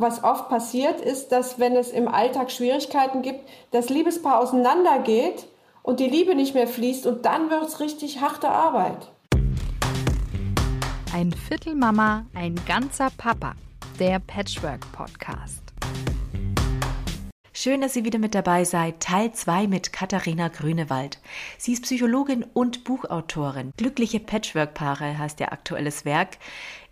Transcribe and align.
was 0.00 0.22
oft 0.22 0.48
passiert, 0.48 1.00
ist, 1.00 1.28
dass 1.28 1.58
wenn 1.58 1.76
es 1.76 1.90
im 1.90 2.08
Alltag 2.08 2.50
Schwierigkeiten 2.50 3.22
gibt, 3.22 3.48
das 3.70 3.88
Liebespaar 3.88 4.40
auseinandergeht 4.40 5.46
und 5.82 6.00
die 6.00 6.08
Liebe 6.08 6.34
nicht 6.34 6.54
mehr 6.54 6.68
fließt 6.68 7.06
und 7.06 7.24
dann 7.24 7.50
wird 7.50 7.64
es 7.64 7.80
richtig 7.80 8.20
harte 8.20 8.48
Arbeit. 8.48 9.08
Ein 11.14 11.32
Viertel 11.32 11.74
Mama, 11.74 12.26
ein 12.34 12.54
ganzer 12.66 13.08
Papa. 13.16 13.54
Der 13.98 14.20
Patchwork 14.20 14.80
Podcast. 14.92 15.62
Schön, 17.60 17.80
dass 17.80 17.96
ihr 17.96 18.04
wieder 18.04 18.20
mit 18.20 18.36
dabei 18.36 18.62
seid. 18.62 19.00
Teil 19.00 19.32
2 19.32 19.66
mit 19.66 19.92
Katharina 19.92 20.46
Grünewald. 20.46 21.18
Sie 21.56 21.72
ist 21.72 21.82
Psychologin 21.82 22.46
und 22.54 22.84
Buchautorin. 22.84 23.72
Glückliche 23.76 24.20
Patchwork-Paare 24.20 25.18
heißt 25.18 25.40
ihr 25.40 25.52
aktuelles 25.52 26.04
Werk. 26.04 26.38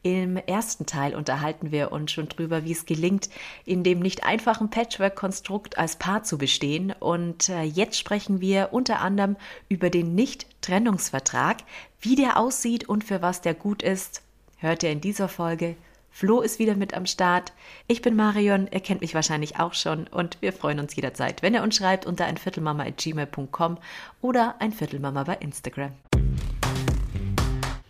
Im 0.07 0.37
ersten 0.37 0.87
Teil 0.87 1.17
unterhalten 1.17 1.73
wir 1.73 1.91
uns 1.91 2.13
schon 2.13 2.29
drüber, 2.29 2.65
wie 2.65 2.71
es 2.71 2.87
gelingt, 2.87 3.29
in 3.65 3.83
dem 3.83 3.99
nicht 3.99 4.23
einfachen 4.23 4.71
Patchwork-Konstrukt 4.71 5.79
als 5.79 5.97
Paar 5.97 6.23
zu 6.23 6.39
bestehen. 6.39 6.95
Und 7.01 7.49
äh, 7.49 7.65
jetzt 7.65 7.99
sprechen 7.99 8.41
wir 8.41 8.69
unter 8.71 9.01
anderem 9.01 9.35
über 9.69 9.91
den 9.91 10.15
Nicht-Trennungsvertrag, 10.15 11.57
wie 12.01 12.15
der 12.15 12.39
aussieht 12.39 12.89
und 12.89 13.03
für 13.03 13.21
was 13.21 13.41
der 13.41 13.55
gut 13.55 13.83
ist. 13.83 14.23
Hört 14.59 14.85
ihr 14.85 14.93
in 14.93 15.01
dieser 15.01 15.27
Folge. 15.27 15.75
Flo 16.13 16.41
ist 16.41 16.61
wieder 16.61 16.77
mit 16.77 16.95
am 16.95 17.07
Start. 17.07 17.53
Ich 17.89 18.01
bin 18.01 18.15
Marion, 18.15 18.69
er 18.69 18.79
kennt 18.79 19.01
mich 19.01 19.13
wahrscheinlich 19.13 19.59
auch 19.59 19.75
schon 19.75 20.07
und 20.07 20.41
wir 20.41 20.53
freuen 20.53 20.79
uns 20.79 20.95
jederzeit, 20.95 21.43
wenn 21.43 21.53
er 21.53 21.65
uns 21.65 21.75
schreibt 21.75 22.07
unter 22.07 22.27
einviertelmama.gmail.com 22.27 23.79
oder 24.23 24.55
einviertelmama 24.61 25.25
bei 25.25 25.35
Instagram. 25.35 25.95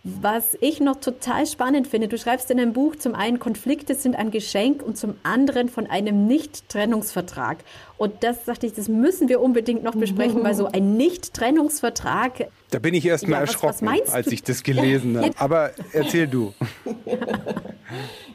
Was 0.09 0.56
ich 0.60 0.78
noch 0.78 1.01
total 1.01 1.46
spannend 1.46 1.88
finde, 1.88 2.06
du 2.06 2.16
schreibst 2.16 2.48
in 2.52 2.59
deinem 2.59 2.73
Buch 2.73 2.95
zum 2.95 3.16
einen, 3.16 3.41
Konflikte 3.41 3.96
sind 3.96 4.15
ein 4.15 4.30
Geschenk 4.30 4.80
und 4.80 4.96
zum 4.96 5.16
anderen 5.24 5.69
von 5.69 5.88
einem 5.88 6.29
Nicht-Trennungsvertrag. 6.29 7.59
Und 7.98 8.23
das 8.23 8.45
dachte 8.45 8.66
ich, 8.66 8.73
das 8.73 8.87
müssen 8.87 9.29
wir 9.29 9.40
unbedingt 9.40 9.82
noch 9.82 9.96
besprechen, 9.96 10.45
weil 10.45 10.54
so 10.54 10.66
ein 10.73 10.96
Nicht-Trennungsvertrag. 10.96 12.46
Da 12.71 12.79
bin 12.79 12.95
ich 12.95 13.04
erst 13.04 13.27
mal 13.27 13.34
ja, 13.34 13.40
erschrocken, 13.40 13.84
was, 13.84 14.01
was 14.07 14.15
als 14.15 14.29
ich 14.29 14.45
das 14.45 14.62
gelesen 14.62 15.18
habe. 15.21 15.32
Aber 15.38 15.71
erzähl 15.93 16.29
du. 16.29 16.54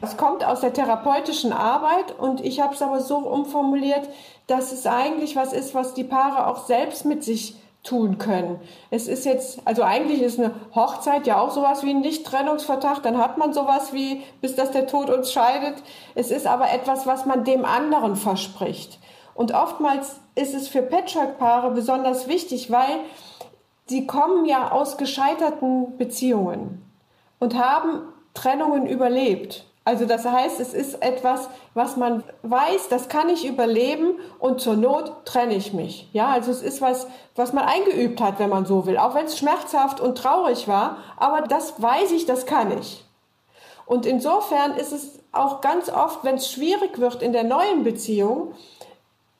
Es 0.00 0.16
kommt 0.16 0.44
aus 0.44 0.60
der 0.60 0.72
therapeutischen 0.72 1.52
Arbeit 1.52 2.18
und 2.18 2.40
ich 2.40 2.60
habe 2.60 2.74
es 2.74 2.82
aber 2.82 3.00
so 3.00 3.18
umformuliert, 3.18 4.08
dass 4.46 4.72
es 4.72 4.86
eigentlich 4.86 5.36
was 5.36 5.52
ist, 5.52 5.74
was 5.74 5.94
die 5.94 6.04
Paare 6.04 6.46
auch 6.46 6.66
selbst 6.66 7.04
mit 7.04 7.22
sich 7.22 7.54
tun 7.82 8.18
können. 8.18 8.60
Es 8.90 9.08
ist 9.08 9.24
jetzt, 9.24 9.60
also 9.64 9.82
eigentlich 9.82 10.22
ist 10.22 10.38
eine 10.38 10.54
Hochzeit 10.74 11.26
ja 11.26 11.40
auch 11.40 11.50
sowas 11.50 11.82
wie 11.82 11.90
ein 11.90 12.00
Nichttrennungsvertrag, 12.00 13.02
dann 13.02 13.18
hat 13.18 13.38
man 13.38 13.52
sowas 13.52 13.92
wie, 13.92 14.22
bis 14.40 14.54
dass 14.54 14.70
der 14.70 14.86
Tod 14.86 15.10
uns 15.10 15.32
scheidet. 15.32 15.82
Es 16.14 16.30
ist 16.30 16.46
aber 16.46 16.70
etwas, 16.70 17.06
was 17.06 17.26
man 17.26 17.44
dem 17.44 17.64
anderen 17.64 18.14
verspricht. 18.14 19.00
Und 19.34 19.52
oftmals 19.52 20.20
ist 20.34 20.54
es 20.54 20.68
für 20.68 20.82
Patchwork-Paare 20.82 21.72
besonders 21.72 22.28
wichtig, 22.28 22.70
weil 22.70 23.00
sie 23.86 24.06
kommen 24.06 24.44
ja 24.44 24.70
aus 24.70 24.96
gescheiterten 24.96 25.96
Beziehungen 25.96 26.84
und 27.40 27.58
haben 27.58 28.02
Trennungen 28.34 28.86
überlebt. 28.86 29.66
Also 29.84 30.06
das 30.06 30.24
heißt, 30.24 30.60
es 30.60 30.74
ist 30.74 31.02
etwas, 31.02 31.48
was 31.74 31.96
man 31.96 32.22
weiß, 32.42 32.88
das 32.88 33.08
kann 33.08 33.28
ich 33.28 33.44
überleben 33.46 34.14
und 34.38 34.60
zur 34.60 34.76
Not 34.76 35.24
trenne 35.24 35.54
ich 35.54 35.72
mich. 35.72 36.08
Ja, 36.12 36.28
also 36.28 36.52
es 36.52 36.62
ist 36.62 36.80
was, 36.80 37.08
was 37.34 37.52
man 37.52 37.64
eingeübt 37.64 38.20
hat, 38.20 38.38
wenn 38.38 38.50
man 38.50 38.64
so 38.64 38.86
will, 38.86 38.96
auch 38.96 39.14
wenn 39.16 39.26
es 39.26 39.38
schmerzhaft 39.38 40.00
und 40.00 40.16
traurig 40.16 40.68
war, 40.68 40.98
aber 41.16 41.42
das 41.42 41.82
weiß 41.82 42.12
ich, 42.12 42.26
das 42.26 42.46
kann 42.46 42.78
ich. 42.78 43.04
Und 43.84 44.06
insofern 44.06 44.76
ist 44.76 44.92
es 44.92 45.18
auch 45.32 45.60
ganz 45.60 45.90
oft, 45.90 46.22
wenn 46.22 46.36
es 46.36 46.50
schwierig 46.50 46.98
wird 46.98 47.20
in 47.20 47.32
der 47.32 47.44
neuen 47.44 47.82
Beziehung, 47.82 48.54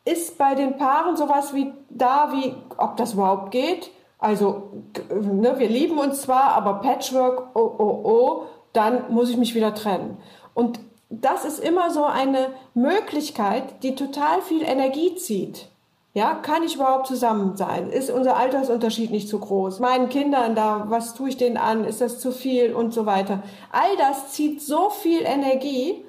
ist 0.05 0.39
bei 0.39 0.57
den 0.57 0.77
Paaren 0.77 1.17
sowas 1.17 1.55
wie 1.55 1.73
da, 1.89 2.33
wie 2.33 2.55
ob 2.77 2.97
das 2.97 3.13
überhaupt 3.13 3.53
geht. 3.53 3.91
Also 4.19 4.71
ne, 5.09 5.55
wir 5.59 5.69
lieben 5.69 5.99
uns 5.99 6.23
zwar, 6.23 6.55
aber 6.55 6.75
Patchwork, 6.75 7.51
oh 7.55 7.75
oh 7.79 8.01
oh, 8.05 8.43
dann 8.73 9.13
muss 9.13 9.31
ich 9.31 9.37
mich 9.37 9.55
wieder 9.55 9.75
trennen. 9.75 10.19
Und 10.55 10.81
das 11.11 11.45
ist 11.45 11.59
immer 11.59 11.91
so 11.91 12.05
eine 12.05 12.49
Möglichkeit, 12.75 13.83
die 13.83 13.95
total 13.95 14.41
viel 14.43 14.63
Energie 14.63 15.15
zieht. 15.17 15.69
Ja, 16.15 16.35
kann 16.35 16.63
ich 16.63 16.75
überhaupt 16.75 17.07
zusammen 17.07 17.57
sein? 17.57 17.89
Ist 17.89 18.11
unser 18.11 18.37
Altersunterschied 18.37 19.11
nicht 19.11 19.29
zu 19.29 19.39
groß? 19.39 19.81
Meinen 19.81 20.11
Kindern 20.11 20.55
da, 20.55 20.85
was 20.89 21.15
tue 21.15 21.31
ich 21.31 21.39
denen 21.39 21.57
an? 21.57 21.85
Ist 21.85 22.03
das 22.03 22.21
zu 22.21 22.33
viel 22.33 22.75
und 22.75 22.93
so 22.93 23.07
weiter? 23.07 23.43
All 23.71 23.97
das 23.97 24.33
zieht 24.33 24.61
so 24.61 24.91
viel 24.91 25.23
Energie, 25.23 26.05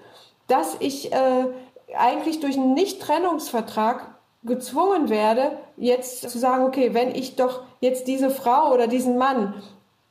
dass 0.48 0.76
ich 0.80 1.14
äh, 1.14 1.46
eigentlich 1.98 2.42
durch 2.42 2.58
einen 2.58 2.74
Nicht-Trennungsvertrag 2.74 4.14
gezwungen 4.44 5.10
werde, 5.10 5.58
jetzt 5.78 6.30
zu 6.30 6.38
sagen, 6.38 6.66
okay, 6.66 6.94
wenn 6.94 7.16
ich 7.16 7.38
doch 7.38 7.62
jetzt 7.80 8.08
diese 8.08 8.30
Frau 8.30 8.74
oder 8.74 8.88
diesen 8.88 9.18
Mann 9.18 9.54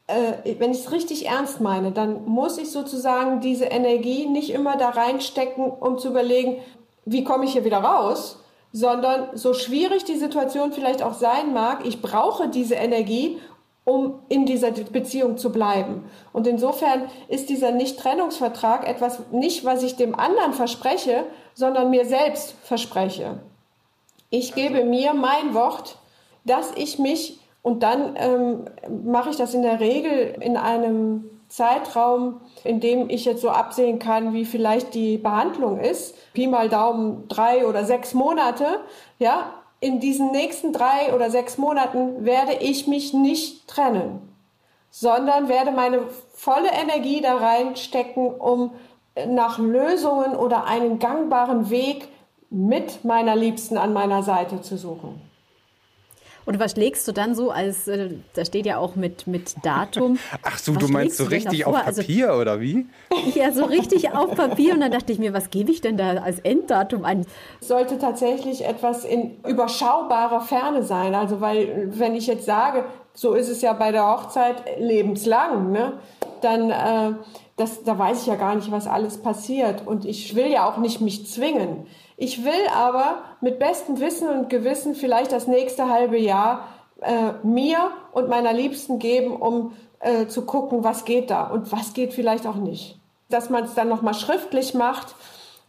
äh, 0.07 0.55
wenn 0.59 0.73
ich 0.73 0.81
es 0.81 0.93
richtig 0.93 1.27
ernst 1.27 1.61
meine, 1.61 1.93
dann 1.93 2.25
muss 2.27 2.59
ich 2.59 2.71
sozusagen 2.71 3.41
diese 3.41 3.67
Energie 3.67 4.27
nicht 4.27 4.51
immer 4.51 4.77
da 4.77 4.91
reinstecken, 4.91 5.65
um 5.65 5.99
zu 5.99 6.09
überlegen, 6.09 6.59
wie 7.05 7.25
komme 7.25 7.45
ich 7.45 7.53
hier 7.53 7.65
wieder 7.65 7.79
raus, 7.79 8.39
sondern 8.73 9.37
so 9.37 9.55
schwierig 9.55 10.05
die 10.05 10.17
Situation 10.17 10.73
vielleicht 10.73 11.03
auch 11.03 11.15
sein 11.15 11.53
mag, 11.53 11.85
ich 11.87 12.01
brauche 12.01 12.49
diese 12.49 12.75
Energie, 12.75 13.39
um 13.85 14.21
in 14.29 14.47
dieser 14.47 14.71
Beziehung 14.71 15.39
zu 15.39 15.51
bleiben. 15.51 16.05
Und 16.33 16.47
insofern 16.47 17.09
ist 17.29 17.49
dieser 17.49 17.73
Nicht-Trennungsvertrag 17.73 18.89
etwas 18.89 19.21
nicht, 19.33 19.65
was 19.65 19.83
ich 19.83 19.97
dem 19.97 20.15
anderen 20.15 20.53
verspreche, 20.53 21.25
sondern 21.55 21.91
mir 21.91 22.07
selbst 22.07 22.55
verspreche. 22.63 23.41
Ich 24.31 24.55
gebe 24.55 24.85
mir 24.85 25.15
mein 25.15 25.53
Wort, 25.53 25.99
dass 26.45 26.73
ich 26.77 26.99
mich 26.99 27.39
und 27.63 27.83
dann 27.85 28.17
ähm, 28.17 28.65
mache 29.05 29.31
ich 29.31 29.37
das 29.37 29.55
in 29.55 29.63
der 29.63 29.81
Regel 29.81 30.37
in 30.41 30.57
einem 30.57 31.31
Zeitraum, 31.49 32.41
in 32.65 32.81
dem 32.81 33.09
ich 33.09 33.25
jetzt 33.25 33.43
so 33.43 33.51
absehen 33.51 33.99
kann, 33.99 34.33
wie 34.33 34.45
vielleicht 34.45 34.95
die 34.95 35.19
Behandlung 35.19 35.79
ist. 35.79 36.17
Pi 36.33 36.47
mal 36.47 36.69
Daumen 36.69 37.29
drei 37.29 37.67
oder 37.67 37.85
sechs 37.85 38.15
Monate. 38.15 38.81
Ja, 39.19 39.53
in 39.79 40.01
diesen 40.01 40.31
nächsten 40.33 40.73
drei 40.73 41.15
oder 41.15 41.31
sechs 41.31 41.59
Monaten 41.59 42.25
werde 42.25 42.55
ich 42.55 42.87
mich 42.87 43.13
nicht 43.13 43.69
trennen, 43.69 44.35
sondern 44.91 45.49
werde 45.49 45.73
meine 45.73 46.03
volle 46.33 46.71
Energie 46.71 47.21
da 47.21 47.37
reinstecken, 47.37 48.35
um 48.35 48.73
nach 49.29 49.59
Lösungen 49.59 50.35
oder 50.37 50.65
einen 50.65 50.99
gangbaren 50.99 51.69
Weg 51.69 52.09
mit 52.49 53.05
meiner 53.05 53.37
Liebsten 53.37 53.77
an 53.77 53.93
meiner 53.93 54.23
Seite 54.23 54.63
zu 54.63 54.77
suchen. 54.77 55.32
Und 56.45 56.59
was 56.59 56.77
legst 56.77 57.07
du 57.07 57.13
dann 57.13 57.35
so 57.35 57.51
als, 57.51 57.89
äh, 57.89 58.11
da 58.35 58.45
steht 58.45 58.67
ja 58.67 58.79
auch 58.79 58.97
mit, 58.97 59.27
mit 59.27 59.55
Datum. 59.63 60.19
Ach 60.43 60.59
so, 60.59 60.75
was 60.75 60.85
du 60.85 60.93
meinst 60.93 61.17
so 61.17 61.25
richtig 61.25 61.67
auf 61.67 61.75
also 61.75 62.03
Papier 62.03 62.31
also, 62.31 62.41
oder 62.41 62.61
wie? 62.61 62.87
Ja, 63.35 63.53
so 63.53 63.65
richtig 63.65 64.13
auf 64.13 64.35
Papier. 64.35 64.75
Und 64.75 64.81
dann 64.81 64.91
dachte 64.91 65.13
ich 65.13 65.19
mir, 65.19 65.33
was 65.33 65.51
gebe 65.51 65.71
ich 65.71 65.81
denn 65.81 65.97
da 65.97 66.15
als 66.19 66.41
Enddatum 66.41 67.05
an? 67.05 67.27
Sollte 67.61 67.99
tatsächlich 67.99 68.65
etwas 68.65 69.05
in 69.05 69.39
überschaubarer 69.45 70.41
Ferne 70.41 70.83
sein. 70.83 71.15
Also, 71.15 71.41
weil, 71.41 71.91
wenn 71.99 72.15
ich 72.15 72.27
jetzt 72.27 72.45
sage, 72.45 72.85
so 73.15 73.35
ist 73.35 73.49
es 73.49 73.63
ja 73.63 73.73
bei 73.73 73.93
der 73.93 74.07
Hochzeit 74.07 74.63
lebenslang, 74.79 75.73
ne? 75.73 75.95
dann, 76.43 76.71
äh, 76.71 77.15
das, 77.57 77.85
da 77.85 77.99
weiß 77.99 78.23
ich 78.23 78.27
ja 78.27 78.37
gar 78.37 78.55
nicht, 78.55 78.71
was 78.71 78.87
alles 78.87 79.19
passiert. 79.19 79.87
Und 79.87 80.05
ich 80.05 80.35
will 80.35 80.51
ja 80.51 80.69
auch 80.69 80.79
nicht 80.79 81.01
mich 81.01 81.27
zwingen. 81.27 81.87
Ich 82.23 82.45
will 82.45 82.69
aber 82.73 83.17
mit 83.41 83.59
bestem 83.59 83.99
Wissen 83.99 84.29
und 84.29 84.49
Gewissen 84.49 84.95
vielleicht 84.95 85.33
das 85.33 85.49
nächste 85.49 85.89
halbe 85.89 86.17
Jahr 86.17 86.69
äh, 87.01 87.33
mir 87.43 87.91
und 88.13 88.29
meiner 88.29 88.53
Liebsten 88.53 89.01
geben, 89.01 89.35
um 89.35 89.73
äh, 89.99 90.29
zu 90.29 90.47
gucken, 90.47 90.85
was 90.85 91.05
geht 91.05 91.31
da 91.33 91.49
und 91.49 91.73
was 91.73 91.95
geht 91.95 92.13
vielleicht 92.13 92.47
auch 92.47 92.55
nicht. 92.55 92.97
Dass 93.29 93.51
man 93.51 93.65
es 93.65 93.75
dann 93.75 93.89
nochmal 93.89 94.15
schriftlich 94.15 94.73
macht, 94.73 95.17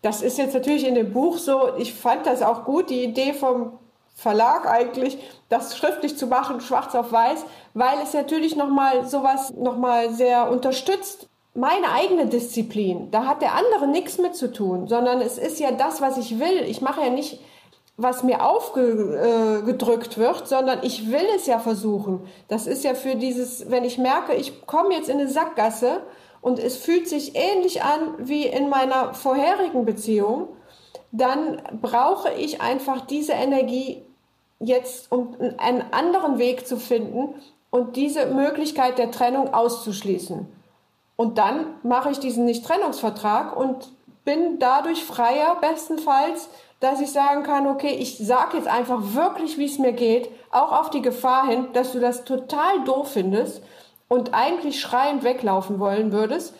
das 0.03 0.21
ist 0.21 0.37
jetzt 0.37 0.53
natürlich 0.53 0.85
in 0.85 0.93
dem 0.93 1.11
Buch 1.11 1.39
so, 1.39 1.75
ich 1.79 1.91
fand 1.91 2.27
das 2.27 2.43
auch 2.43 2.65
gut, 2.65 2.91
die 2.91 3.03
Idee 3.03 3.33
vom 3.33 3.79
Verlag 4.13 4.67
eigentlich, 4.69 5.17
das 5.49 5.75
schriftlich 5.75 6.19
zu 6.19 6.27
machen, 6.27 6.61
schwarz 6.61 6.93
auf 6.93 7.11
weiß, 7.11 7.45
weil 7.73 7.97
es 8.03 8.13
natürlich 8.13 8.55
nochmal 8.55 9.07
sowas 9.07 9.51
nochmal 9.55 10.11
sehr 10.11 10.51
unterstützt, 10.51 11.27
meine 11.55 11.91
eigene 11.91 12.27
Disziplin. 12.27 13.11
Da 13.11 13.25
hat 13.25 13.41
der 13.41 13.53
andere 13.53 13.87
nichts 13.87 14.17
mit 14.17 14.35
zu 14.35 14.51
tun, 14.51 14.87
sondern 14.87 15.21
es 15.21 15.37
ist 15.37 15.59
ja 15.59 15.71
das, 15.71 16.01
was 16.01 16.17
ich 16.17 16.39
will. 16.39 16.63
Ich 16.67 16.81
mache 16.81 17.01
ja 17.01 17.09
nicht, 17.09 17.39
was 17.95 18.23
mir 18.23 18.43
aufgedrückt 18.43 20.17
wird, 20.17 20.47
sondern 20.47 20.79
ich 20.81 21.11
will 21.11 21.27
es 21.35 21.45
ja 21.45 21.59
versuchen. 21.59 22.21
Das 22.47 22.65
ist 22.65 22.83
ja 22.83 22.95
für 22.95 23.15
dieses, 23.15 23.69
wenn 23.69 23.83
ich 23.83 23.99
merke, 23.99 24.33
ich 24.33 24.65
komme 24.65 24.95
jetzt 24.95 25.09
in 25.09 25.19
eine 25.19 25.29
Sackgasse 25.29 26.01
und 26.41 26.57
es 26.57 26.75
fühlt 26.77 27.07
sich 27.07 27.35
ähnlich 27.35 27.83
an 27.83 28.15
wie 28.17 28.47
in 28.47 28.69
meiner 28.69 29.13
vorherigen 29.13 29.85
Beziehung, 29.85 30.47
dann 31.11 31.61
brauche 31.81 32.33
ich 32.33 32.61
einfach 32.61 33.05
diese 33.05 33.33
Energie 33.33 34.01
jetzt, 34.59 35.11
um 35.11 35.35
einen 35.57 35.83
anderen 35.91 36.39
Weg 36.39 36.65
zu 36.65 36.77
finden 36.77 37.35
und 37.69 37.95
diese 37.95 38.25
Möglichkeit 38.25 38.97
der 38.97 39.11
Trennung 39.11 39.53
auszuschließen. 39.53 40.47
Und 41.15 41.37
dann 41.37 41.75
mache 41.83 42.09
ich 42.11 42.19
diesen 42.19 42.45
Nicht-Trennungsvertrag 42.45 43.55
und 43.55 43.91
bin 44.25 44.59
dadurch 44.59 45.03
freier 45.03 45.57
bestenfalls, 45.61 46.49
dass 46.79 46.99
ich 46.99 47.11
sagen 47.11 47.43
kann, 47.43 47.67
okay, 47.67 47.95
ich 47.99 48.17
sage 48.17 48.57
jetzt 48.57 48.67
einfach 48.67 48.99
wirklich, 49.13 49.57
wie 49.57 49.65
es 49.65 49.79
mir 49.79 49.93
geht, 49.93 50.29
auch 50.51 50.71
auf 50.71 50.89
die 50.89 51.01
Gefahr 51.01 51.47
hin, 51.47 51.67
dass 51.73 51.91
du 51.93 51.99
das 51.99 52.25
total 52.25 52.83
doof 52.83 53.11
findest 53.13 53.61
und 54.07 54.33
eigentlich 54.33 54.81
schreiend 54.81 55.23
weglaufen 55.23 55.79
wollen 55.79 56.11
würdest. 56.11 56.53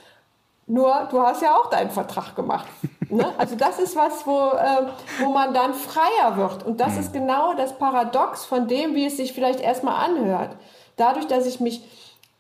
Nur 0.66 1.08
du 1.12 1.22
hast 1.22 1.42
ja 1.42 1.56
auch 1.58 1.70
deinen 1.70 1.92
Vertrag 1.92 2.36
gemacht. 2.36 2.68
Ne? 3.10 3.26
Also 3.38 3.56
das 3.56 3.80
ist 3.80 3.96
was, 3.96 4.26
wo, 4.26 4.52
äh, 4.52 4.88
wo 5.20 5.32
man 5.32 5.54
dann 5.54 5.74
freier 5.74 6.38
wird. 6.38 6.64
Und 6.66 6.80
das 6.80 6.98
ist 6.98 7.12
genau 7.12 7.54
das 7.54 7.78
Paradox 7.78 8.46
von 8.46 8.68
dem, 8.68 8.96
wie 8.96 9.06
es 9.06 9.18
sich 9.18 9.34
vielleicht 9.34 9.60
erstmal 9.60 10.06
anhört. 10.06 10.56
Dadurch, 10.96 11.28
dass 11.28 11.46
ich 11.46 11.60
mich 11.60 11.84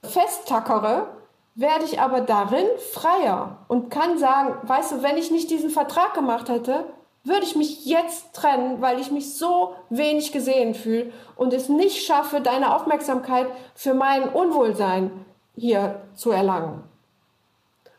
festtackere, 0.04 1.08
werde 1.56 1.86
ich 1.86 2.00
aber 2.00 2.22
darin 2.22 2.66
freier 2.94 3.58
und 3.68 3.90
kann 3.90 4.18
sagen, 4.18 4.56
weißt 4.64 4.92
du, 4.94 5.04
wenn 5.04 5.18
ich 5.18 5.32
nicht 5.32 5.50
diesen 5.50 5.70
Vertrag 5.70 6.14
gemacht 6.14 6.50
hätte, 6.50 6.86
würde 7.24 7.46
ich 7.46 7.56
mich 7.56 7.86
jetzt 7.86 8.34
trennen, 8.34 8.82
weil 8.82 9.00
ich 9.00 9.12
mich 9.12 9.38
so 9.38 9.76
wenig 9.90 10.32
gesehen 10.32 10.74
fühle 10.74 11.12
und 11.36 11.54
es 11.54 11.70
nicht 11.70 12.06
schaffe, 12.06 12.42
deine 12.42 12.76
Aufmerksamkeit 12.76 13.48
für 13.76 13.94
mein 13.94 14.28
Unwohlsein 14.30 15.26
hier 15.56 16.02
zu 16.16 16.32
erlangen. 16.32 16.84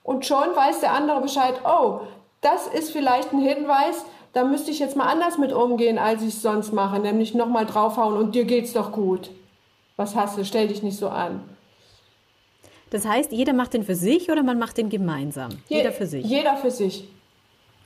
Und 0.02 0.26
schon 0.26 0.54
weiß 0.54 0.80
der 0.80 0.92
andere 0.92 1.22
Bescheid, 1.22 1.54
oh, 1.64 2.00
das 2.42 2.66
ist 2.66 2.90
vielleicht 2.90 3.32
ein 3.32 3.40
Hinweis, 3.40 4.04
da 4.34 4.44
müsste 4.44 4.70
ich 4.70 4.80
jetzt 4.80 4.96
mal 4.96 5.06
anders 5.06 5.38
mit 5.38 5.52
umgehen, 5.52 5.96
als 5.98 6.20
ich 6.20 6.34
es 6.34 6.42
sonst 6.42 6.72
mache, 6.72 6.98
nämlich 6.98 7.34
nochmal 7.34 7.64
draufhauen 7.64 8.18
und 8.18 8.34
dir 8.34 8.44
geht's 8.44 8.74
doch 8.74 8.92
gut. 8.92 9.30
Was 9.96 10.16
hast 10.16 10.36
du? 10.36 10.44
Stell 10.44 10.68
dich 10.68 10.82
nicht 10.82 10.98
so 10.98 11.08
an. 11.08 11.53
Das 12.94 13.04
heißt, 13.04 13.32
jeder 13.32 13.54
macht 13.54 13.74
den 13.74 13.82
für 13.82 13.96
sich 13.96 14.30
oder 14.30 14.44
man 14.44 14.56
macht 14.56 14.78
den 14.78 14.88
gemeinsam? 14.88 15.50
Je 15.66 15.78
jeder 15.78 15.90
für 15.90 16.06
sich. 16.06 16.24
Jeder 16.24 16.56
für 16.58 16.70
sich. 16.70 17.08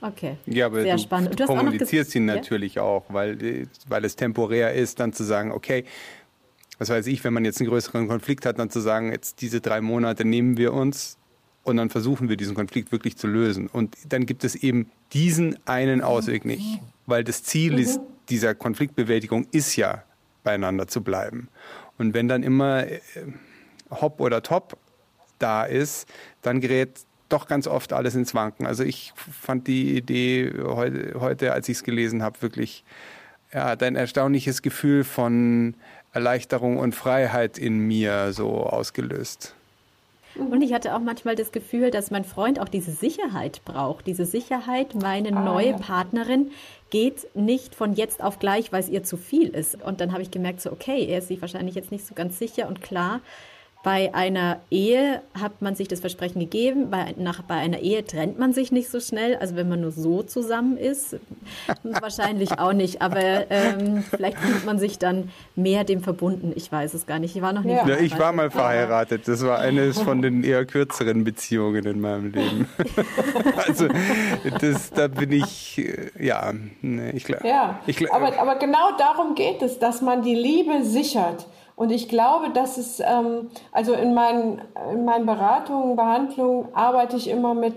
Okay. 0.01 0.37
Ja, 0.45 0.67
aber 0.67 0.83
Sehr 0.83 0.97
du 0.97 1.01
spannend. 1.01 1.39
Du 1.39 1.45
kommunizierst 1.47 2.13
ihn 2.13 2.25
natürlich 2.25 2.75
ja? 2.75 2.83
auch, 2.83 3.05
weil, 3.09 3.67
weil 3.87 4.05
es 4.05 4.15
temporär 4.15 4.75
ist, 4.75 4.99
dann 4.99 5.11
zu 5.11 5.23
sagen, 5.23 5.51
okay, 5.51 5.83
was 6.77 6.89
weiß 6.89 7.07
ich, 7.07 7.23
wenn 7.23 7.33
man 7.33 7.43
jetzt 7.43 7.59
einen 7.59 7.69
größeren 7.69 8.07
Konflikt 8.07 8.45
hat, 8.45 8.59
dann 8.59 8.69
zu 8.69 8.81
sagen, 8.81 9.11
jetzt 9.11 9.41
diese 9.41 9.61
drei 9.61 9.81
Monate 9.81 10.25
nehmen 10.25 10.57
wir 10.57 10.73
uns 10.73 11.17
und 11.63 11.77
dann 11.77 11.89
versuchen 11.89 12.29
wir 12.29 12.37
diesen 12.37 12.53
Konflikt 12.53 12.91
wirklich 12.91 13.17
zu 13.17 13.25
lösen. 13.25 13.65
Und 13.65 13.97
dann 14.09 14.27
gibt 14.27 14.43
es 14.43 14.53
eben 14.53 14.91
diesen 15.11 15.57
einen 15.65 16.03
Ausweg 16.03 16.45
nicht, 16.45 16.81
weil 17.07 17.23
das 17.23 17.41
Ziel 17.41 17.71
mhm. 17.71 17.79
ist, 17.79 17.99
dieser 18.29 18.53
Konfliktbewältigung 18.53 19.47
ist 19.51 19.75
ja, 19.75 20.03
beieinander 20.43 20.87
zu 20.87 21.01
bleiben. 21.01 21.47
Und 21.97 22.13
wenn 22.13 22.27
dann 22.27 22.43
immer 22.43 22.85
äh, 22.85 22.99
Hop 23.89 24.21
oder 24.21 24.43
Top 24.43 24.77
da 25.39 25.63
ist, 25.63 26.07
dann 26.41 26.61
gerät 26.61 27.01
doch 27.29 27.47
ganz 27.47 27.67
oft 27.67 27.93
alles 27.93 28.15
ins 28.15 28.33
Wanken. 28.33 28.65
Also 28.65 28.83
ich 28.83 29.13
fand 29.15 29.67
die 29.67 29.95
Idee 29.95 30.51
heute, 30.63 31.19
heute 31.19 31.53
als 31.53 31.69
ich 31.69 31.77
es 31.77 31.83
gelesen 31.83 32.23
habe, 32.23 32.41
wirklich 32.41 32.83
ja, 33.53 33.75
ein 33.79 33.95
erstaunliches 33.95 34.61
Gefühl 34.61 35.03
von 35.03 35.75
Erleichterung 36.13 36.77
und 36.77 36.95
Freiheit 36.95 37.57
in 37.57 37.79
mir 37.79 38.33
so 38.33 38.63
ausgelöst. 38.63 39.55
Und 40.35 40.61
ich 40.61 40.73
hatte 40.73 40.95
auch 40.95 40.99
manchmal 40.99 41.35
das 41.35 41.51
Gefühl, 41.51 41.91
dass 41.91 42.11
mein 42.11 42.23
Freund 42.23 42.59
auch 42.59 42.69
diese 42.69 42.91
Sicherheit 42.91 43.61
braucht. 43.65 44.07
Diese 44.07 44.25
Sicherheit, 44.25 44.95
meine 44.95 45.35
ah, 45.35 45.43
neue 45.43 45.71
ja. 45.71 45.77
Partnerin 45.77 46.51
geht 46.91 47.27
nicht 47.35 47.75
von 47.75 47.93
jetzt 47.93 48.23
auf 48.23 48.39
gleich, 48.39 48.71
weil 48.71 48.81
es 48.81 48.89
ihr 48.89 49.03
zu 49.03 49.17
viel 49.17 49.49
ist. 49.49 49.81
Und 49.83 50.01
dann 50.01 50.11
habe 50.11 50.21
ich 50.21 50.31
gemerkt, 50.31 50.61
so, 50.61 50.71
okay, 50.71 51.05
er 51.05 51.19
ist 51.19 51.27
sich 51.27 51.41
wahrscheinlich 51.41 51.75
jetzt 51.75 51.91
nicht 51.91 52.05
so 52.05 52.13
ganz 52.13 52.37
sicher 52.39 52.67
und 52.67 52.81
klar, 52.81 53.21
bei 53.81 54.13
einer 54.13 54.59
Ehe 54.69 55.21
hat 55.39 55.61
man 55.61 55.73
sich 55.73 55.87
das 55.87 56.01
Versprechen 56.01 56.41
gegeben, 56.41 56.89
bei, 56.89 57.15
nach, 57.17 57.41
bei 57.43 57.55
einer 57.55 57.79
Ehe 57.79 58.03
trennt 58.03 58.37
man 58.37 58.51
sich 58.51 58.73
nicht 58.73 58.89
so 58.89 58.99
schnell. 58.99 59.37
Also 59.37 59.55
wenn 59.55 59.69
man 59.69 59.79
nur 59.79 59.91
so 59.91 60.21
zusammen 60.21 60.75
ist, 60.77 61.15
wahrscheinlich 61.83 62.59
auch 62.59 62.73
nicht. 62.73 63.01
Aber 63.01 63.49
ähm, 63.49 64.03
vielleicht 64.09 64.37
fühlt 64.37 64.65
man 64.65 64.79
sich 64.79 64.99
dann 64.99 65.31
mehr 65.55 65.85
dem 65.85 66.03
verbunden. 66.03 66.51
Ich 66.55 66.69
weiß 66.69 66.93
es 66.93 67.05
gar 67.07 67.19
nicht. 67.19 67.37
Ich 67.37 67.41
war 67.41 67.53
noch 67.53 67.63
nie 67.63 67.71
ja. 67.71 67.77
verheiratet. 67.77 68.05
Ich 68.11 68.19
war 68.19 68.33
mal 68.33 68.51
verheiratet. 68.51 69.27
Das 69.29 69.45
war 69.45 69.59
eines 69.59 70.01
von 70.01 70.21
den 70.21 70.43
eher 70.43 70.65
kürzeren 70.65 71.23
Beziehungen 71.23 71.85
in 71.85 72.01
meinem 72.01 72.33
Leben. 72.33 72.67
also 73.65 73.87
das, 74.59 74.89
da 74.89 75.07
bin 75.07 75.31
ich, 75.31 75.77
äh, 75.77 76.09
ja, 76.19 76.53
ich 77.13 77.23
glaube. 77.23 77.47
Ja, 77.47 77.79
ich, 77.87 78.11
aber, 78.11 78.37
aber 78.41 78.55
genau 78.55 78.97
darum 78.97 79.35
geht 79.35 79.61
es, 79.61 79.79
dass 79.79 80.01
man 80.01 80.21
die 80.21 80.35
Liebe 80.35 80.83
sichert. 80.83 81.47
Und 81.79 81.93
ich 81.93 82.09
glaube, 82.09 82.49
dass 82.49 82.77
es, 82.77 82.99
ähm, 82.99 83.51
also 83.71 83.93
in 83.93 84.13
meinen, 84.13 84.61
in 84.91 85.05
meinen 85.05 85.25
Beratungen, 85.25 85.95
Behandlungen 85.95 86.67
arbeite 86.75 87.15
ich 87.15 87.29
immer 87.29 87.53
mit 87.53 87.73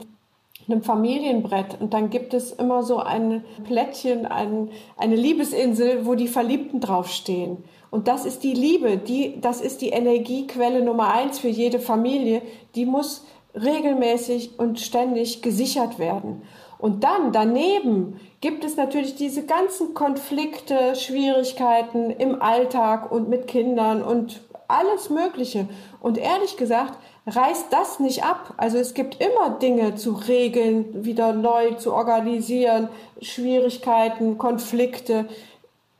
einem 0.67 0.83
Familienbrett 0.83 1.81
und 1.81 1.95
dann 1.95 2.11
gibt 2.11 2.35
es 2.35 2.51
immer 2.51 2.83
so 2.83 2.99
ein 2.99 3.45
Plättchen, 3.63 4.27
ein, 4.27 4.71
eine 4.97 5.15
Liebesinsel, 5.15 6.05
wo 6.05 6.17
die 6.17 6.27
Verliebten 6.27 6.81
draufstehen. 6.81 7.59
Und 7.93 8.09
das 8.09 8.25
ist 8.25 8.43
die 8.43 8.55
Liebe, 8.55 8.97
die, 8.97 9.41
das 9.41 9.61
ist 9.61 9.83
die 9.83 9.91
Energiequelle 9.91 10.83
Nummer 10.83 11.15
eins 11.15 11.39
für 11.39 11.47
jede 11.47 11.79
Familie. 11.79 12.43
Die 12.75 12.87
muss 12.87 13.25
regelmäßig 13.55 14.59
und 14.59 14.81
ständig 14.81 15.43
gesichert 15.43 16.01
werden. 16.01 16.43
Und 16.83 17.05
dann 17.05 17.31
daneben 17.31 18.19
gibt 18.41 18.65
es 18.65 18.77
natürlich 18.77 19.15
diese 19.15 19.47
ganzen 19.47 19.95
Konflikte, 19.95 20.97
Schwierigkeiten 20.97 22.11
im 22.11 22.43
Alltag 22.43 23.13
und 23.13 23.29
mit 23.29 23.47
Kindern 23.47 24.03
und 24.03 24.41
alles 24.67 25.09
Mögliche. 25.09 25.69
Und 26.01 26.19
ehrlich 26.19 26.57
gesagt, 26.57 26.99
reißt 27.29 27.67
das 27.71 28.01
nicht 28.01 28.25
ab. 28.25 28.55
Also 28.57 28.79
es 28.79 28.95
gibt 28.95 29.25
immer 29.25 29.51
Dinge 29.61 29.95
zu 29.95 30.15
regeln, 30.15 31.05
wieder 31.05 31.33
neu 31.33 31.75
zu 31.75 31.95
organisieren, 31.95 32.89
Schwierigkeiten, 33.21 34.37
Konflikte. 34.37 35.27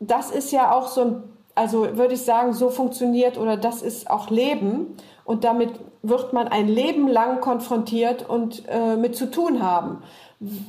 Das 0.01 0.33
ist 0.33 0.51
ja 0.51 0.75
auch 0.75 0.89
so 0.89 1.01
ein, 1.01 1.23
also 1.55 1.97
würde 1.97 2.15
ich 2.15 2.23
sagen, 2.23 2.55
so 2.55 2.71
funktioniert 2.71 3.39
oder 3.39 3.57
das 3.57 3.83
ist 3.83 4.11
auch 4.11 4.31
Leben. 4.31 4.97
Und 5.25 5.45
damit 5.45 5.71
wird 6.03 6.33
man 6.33 6.49
ein 6.49 6.67
Leben 6.67 7.07
lang 7.07 7.41
konfrontiert 7.41 8.29
und 8.29 8.65
äh, 8.69 8.97
mit 8.97 9.15
zu 9.15 9.31
tun 9.31 9.63
haben. 9.63 10.03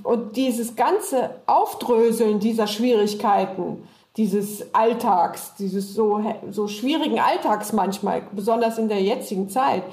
Und 0.03 0.35
dieses 0.35 0.75
ganze 0.75 1.41
Aufdröseln 1.47 2.39
dieser 2.39 2.67
Schwierigkeiten, 2.67 3.87
dieses 4.17 4.73
Alltags, 4.75 5.55
dieses 5.55 5.95
so, 5.95 6.23
so 6.51 6.67
schwierigen 6.67 7.19
Alltags 7.19 7.73
manchmal, 7.73 8.21
besonders 8.31 8.77
in 8.77 8.87
der 8.87 9.01
jetzigen 9.01 9.49
Zeit, 9.49 9.83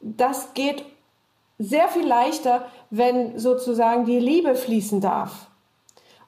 das 0.00 0.54
geht 0.54 0.84
sehr 1.58 1.88
viel 1.88 2.06
leichter, 2.06 2.66
wenn 2.90 3.38
sozusagen 3.38 4.04
die 4.06 4.18
Liebe 4.18 4.56
fließen 4.56 5.00
darf. 5.00 5.46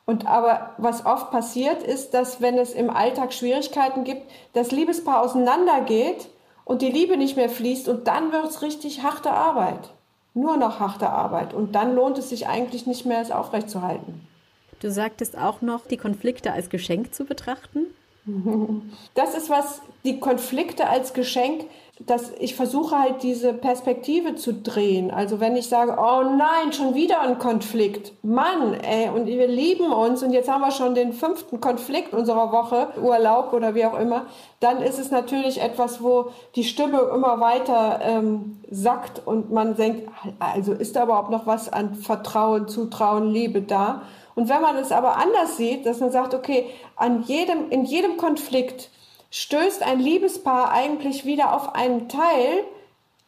Und 0.07 0.27
aber 0.27 0.75
was 0.79 1.07
oft 1.07 1.31
passiert 1.31 1.83
ist, 1.83 2.14
dass 2.14 2.40
wenn 2.40 2.59
es 2.59 2.73
im 2.73 2.90
Alltag 2.90 3.33
Schwierigkeiten 3.33 4.05
gibt, 4.05 4.23
das 4.52 4.71
Liebespaar 4.71 5.23
auseinandergeht 5.23 6.29
und 6.64 6.83
die 6.83 6.90
Liebe 6.90 7.17
nicht 7.17 7.37
mehr 7.37 7.50
fließt 7.50 7.88
und 7.88 8.07
dann 8.07 8.33
wird 8.33 8.47
es 8.47 8.62
richtig 8.62 9.02
harte 9.02 9.31
Arbeit 9.31 9.90
nur 10.34 10.56
noch 10.56 10.80
harte 10.80 11.08
Arbeit. 11.10 11.54
Und 11.54 11.75
dann 11.75 11.94
lohnt 11.94 12.18
es 12.18 12.30
sich 12.30 12.46
eigentlich 12.46 12.87
nicht 12.87 13.06
mehr, 13.06 13.20
es 13.20 13.30
aufrechtzuerhalten. 13.30 14.26
Du 14.80 14.90
sagtest 14.90 15.37
auch 15.37 15.60
noch, 15.60 15.87
die 15.87 15.99
Konflikte 15.99 16.52
als 16.52 16.70
Geschenk 16.70 17.14
zu 17.14 17.25
betrachten. 17.25 17.87
Das 19.15 19.35
ist 19.35 19.50
was, 19.50 19.81
die 20.05 20.21
Konflikte 20.21 20.87
als 20.89 21.15
Geschenk, 21.15 21.65
dass 22.07 22.33
ich 22.39 22.55
versuche 22.55 22.99
halt 22.99 23.23
diese 23.23 23.53
Perspektive 23.53 24.35
zu 24.35 24.55
drehen. 24.55 25.11
Also 25.11 25.39
wenn 25.39 25.55
ich 25.55 25.69
sage, 25.69 25.97
oh 25.99 26.23
nein, 26.23 26.73
schon 26.73 26.95
wieder 26.95 27.21
ein 27.21 27.39
Konflikt, 27.39 28.12
Mann, 28.23 28.73
ey, 28.73 29.11
und 29.11 29.27
wir 29.27 29.47
lieben 29.47 29.93
uns 29.93 30.23
und 30.23 30.33
jetzt 30.33 30.50
haben 30.50 30.62
wir 30.62 30.71
schon 30.71 30.95
den 30.95 31.12
fünften 31.12 31.61
Konflikt 31.61 32.15
unserer 32.15 32.53
Woche, 32.53 32.89
Urlaub 33.03 33.53
oder 33.53 33.75
wie 33.75 33.85
auch 33.85 33.99
immer, 33.99 34.27
dann 34.61 34.81
ist 34.81 34.99
es 34.99 35.11
natürlich 35.11 35.61
etwas, 35.61 36.03
wo 36.03 36.31
die 36.57 36.65
Stimme 36.65 37.00
immer 37.15 37.39
weiter 37.41 38.00
ähm, 38.03 38.61
sackt 38.71 39.21
und 39.27 39.53
man 39.53 39.77
denkt, 39.77 40.09
also 40.39 40.73
ist 40.73 40.97
da 40.97 41.05
überhaupt 41.05 41.31
noch 41.31 41.47
was 41.47 41.71
an 41.71 41.95
Vertrauen, 41.97 42.67
Zutrauen, 42.67 43.31
Liebe 43.31 43.61
da? 43.61 44.03
Und 44.40 44.49
wenn 44.49 44.62
man 44.62 44.76
es 44.76 44.90
aber 44.90 45.18
anders 45.18 45.59
sieht, 45.59 45.85
dass 45.85 46.00
man 46.00 46.11
sagt, 46.11 46.32
okay, 46.32 46.64
an 46.97 47.25
jedem, 47.25 47.68
in 47.68 47.85
jedem 47.85 48.16
Konflikt 48.16 48.88
stößt 49.30 49.82
ein 49.82 50.00
Liebespaar 50.00 50.73
eigentlich 50.73 51.26
wieder 51.26 51.54
auf 51.54 51.75
einen 51.75 52.09
Teil 52.09 52.64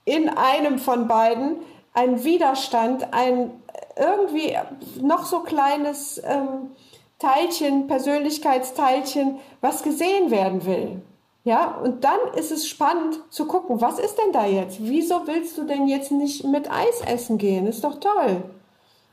in 0.07 0.31
einem 0.31 0.79
von 0.79 1.09
beiden, 1.09 1.57
einen 1.93 2.25
Widerstand, 2.25 3.13
ein 3.13 3.51
irgendwie 3.95 4.57
noch 5.03 5.27
so 5.27 5.41
kleines 5.41 6.17
ähm, 6.25 6.71
Teilchen, 7.19 7.89
Persönlichkeitsteilchen, 7.89 9.39
was 9.61 9.83
gesehen 9.83 10.31
werden 10.31 10.65
will. 10.65 11.03
Ja, 11.45 11.77
und 11.77 12.05
dann 12.05 12.21
ist 12.39 12.53
es 12.53 12.67
spannend 12.67 13.21
zu 13.29 13.45
gucken, 13.45 13.83
was 13.83 13.99
ist 13.99 14.17
denn 14.17 14.33
da 14.33 14.47
jetzt? 14.47 14.79
Wieso 14.81 15.27
willst 15.27 15.59
du 15.59 15.65
denn 15.65 15.89
jetzt 15.89 16.11
nicht 16.11 16.45
mit 16.45 16.71
Eis 16.71 17.03
essen 17.07 17.37
gehen? 17.37 17.67
Ist 17.67 17.85
doch 17.85 18.01
toll. 18.01 18.45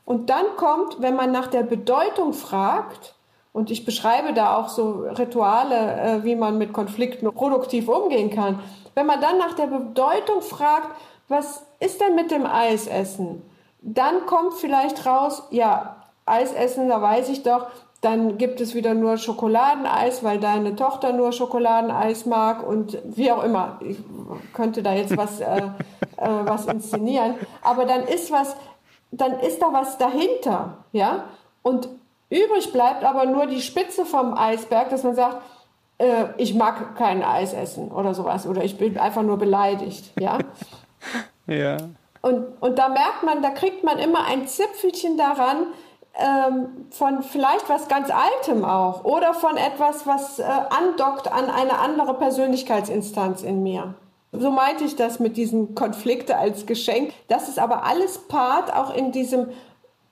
Und 0.04 0.30
dann 0.30 0.44
kommt, 0.56 1.00
wenn 1.00 1.16
man 1.16 1.32
nach 1.32 1.46
der 1.48 1.62
Bedeutung 1.62 2.32
fragt, 2.32 3.14
und 3.52 3.70
ich 3.70 3.84
beschreibe 3.84 4.32
da 4.32 4.56
auch 4.56 4.68
so 4.68 5.06
Rituale, 5.18 6.00
äh, 6.00 6.24
wie 6.24 6.36
man 6.36 6.56
mit 6.58 6.72
Konflikten 6.72 7.32
produktiv 7.32 7.88
umgehen 7.88 8.30
kann. 8.30 8.60
Wenn 8.94 9.06
man 9.06 9.20
dann 9.20 9.38
nach 9.38 9.54
der 9.54 9.66
Bedeutung 9.66 10.40
fragt, 10.40 10.88
was 11.26 11.64
ist 11.80 12.00
denn 12.00 12.14
mit 12.14 12.30
dem 12.30 12.46
Eisessen? 12.46 13.42
dann 13.82 14.26
kommt 14.26 14.54
vielleicht 14.54 15.06
raus, 15.06 15.44
ja, 15.50 15.96
Eis 16.26 16.52
essen, 16.52 16.88
da 16.88 17.00
weiß 17.00 17.28
ich 17.30 17.42
doch, 17.42 17.66
dann 18.00 18.38
gibt 18.38 18.60
es 18.60 18.74
wieder 18.74 18.94
nur 18.94 19.18
Schokoladeneis, 19.18 20.22
weil 20.22 20.38
deine 20.38 20.76
Tochter 20.76 21.12
nur 21.12 21.32
Schokoladeneis 21.32 22.24
mag 22.24 22.66
und 22.66 22.98
wie 23.04 23.30
auch 23.32 23.42
immer. 23.42 23.78
Ich 23.80 23.98
könnte 24.54 24.82
da 24.82 24.94
jetzt 24.94 25.16
was, 25.16 25.40
äh, 25.40 25.56
äh, 26.16 26.28
was 26.44 26.66
inszenieren. 26.66 27.34
Aber 27.62 27.84
dann 27.84 28.04
ist 28.04 28.30
was, 28.30 28.56
dann 29.10 29.40
ist 29.40 29.60
da 29.60 29.72
was 29.72 29.98
dahinter, 29.98 30.78
ja. 30.92 31.24
Und 31.62 31.88
übrig 32.30 32.72
bleibt 32.72 33.04
aber 33.04 33.26
nur 33.26 33.46
die 33.46 33.60
Spitze 33.60 34.06
vom 34.06 34.34
Eisberg, 34.34 34.90
dass 34.90 35.02
man 35.02 35.14
sagt, 35.14 35.38
äh, 35.98 36.26
ich 36.36 36.54
mag 36.54 36.96
kein 36.96 37.22
Eis 37.22 37.52
essen 37.52 37.90
oder 37.90 38.14
sowas 38.14 38.46
oder 38.46 38.64
ich 38.64 38.78
bin 38.78 38.98
einfach 38.98 39.22
nur 39.22 39.38
beleidigt, 39.38 40.12
ja. 40.18 40.38
ja. 41.46 41.76
Und, 42.22 42.46
und 42.60 42.78
da 42.78 42.88
merkt 42.88 43.22
man, 43.24 43.42
da 43.42 43.50
kriegt 43.50 43.82
man 43.82 43.98
immer 43.98 44.26
ein 44.26 44.46
Zipfelchen 44.46 45.16
daran, 45.16 45.68
ähm, 46.14 46.86
von 46.90 47.22
vielleicht 47.22 47.68
was 47.68 47.88
ganz 47.88 48.10
Altem 48.10 48.64
auch 48.64 49.04
oder 49.04 49.32
von 49.32 49.56
etwas, 49.56 50.06
was 50.06 50.38
äh, 50.38 50.42
andockt 50.42 51.30
an 51.30 51.48
eine 51.48 51.78
andere 51.78 52.14
Persönlichkeitsinstanz 52.14 53.42
in 53.42 53.62
mir. 53.62 53.94
So 54.32 54.50
meinte 54.50 54.84
ich 54.84 54.96
das 54.96 55.18
mit 55.18 55.36
diesen 55.36 55.74
Konflikte 55.74 56.36
als 56.36 56.66
Geschenk. 56.66 57.12
Das 57.28 57.48
ist 57.48 57.58
aber 57.58 57.84
alles 57.84 58.18
Part 58.28 58.72
auch 58.72 58.94
in 58.94 59.10
diesem 59.10 59.48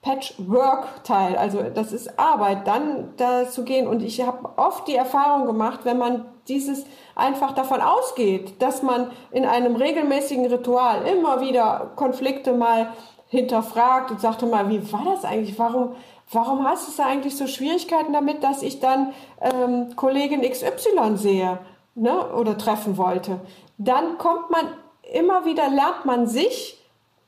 Patchwork-Teil. 0.02 1.36
Also 1.36 1.62
das 1.74 1.92
ist 1.92 2.18
Arbeit, 2.18 2.66
dann 2.66 3.12
da 3.16 3.48
zu 3.48 3.64
gehen. 3.64 3.86
Und 3.86 4.02
ich 4.02 4.20
habe 4.24 4.50
oft 4.56 4.88
die 4.88 4.94
Erfahrung 4.94 5.46
gemacht, 5.46 5.80
wenn 5.84 5.98
man 5.98 6.26
dieses 6.48 6.84
einfach 7.14 7.52
davon 7.52 7.80
ausgeht, 7.80 8.60
dass 8.62 8.82
man 8.82 9.10
in 9.30 9.44
einem 9.44 9.76
regelmäßigen 9.76 10.46
Ritual 10.46 11.06
immer 11.06 11.40
wieder 11.40 11.92
Konflikte 11.96 12.52
mal 12.52 12.88
hinterfragt 13.28 14.10
und 14.10 14.20
sagte 14.20 14.46
mal, 14.46 14.70
wie 14.70 14.92
war 14.92 15.04
das 15.04 15.24
eigentlich? 15.24 15.58
Warum, 15.58 15.94
warum 16.32 16.66
hast 16.66 16.98
du 16.98 17.02
eigentlich 17.02 17.36
so 17.36 17.46
Schwierigkeiten 17.46 18.12
damit, 18.12 18.42
dass 18.42 18.62
ich 18.62 18.80
dann 18.80 19.12
ähm, 19.40 19.94
Kollegin 19.96 20.40
XY 20.40 21.16
sehe 21.16 21.58
ne, 21.94 22.32
oder 22.34 22.56
treffen 22.56 22.96
wollte? 22.96 23.40
Dann 23.78 24.18
kommt 24.18 24.50
man 24.50 24.66
immer 25.12 25.44
wieder, 25.44 25.70
lernt 25.70 26.04
man 26.04 26.26
sich 26.26 26.78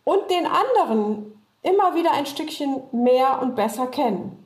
und 0.04 0.30
den 0.30 0.46
anderen 0.46 1.32
immer 1.62 1.94
wieder 1.94 2.12
ein 2.12 2.26
Stückchen 2.26 2.82
mehr 2.92 3.40
und 3.42 3.54
besser 3.56 3.86
kennen. 3.86 4.36